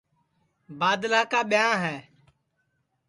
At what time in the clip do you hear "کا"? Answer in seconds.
1.31-1.41